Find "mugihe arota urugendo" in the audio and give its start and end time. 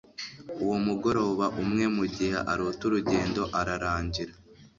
1.95-3.41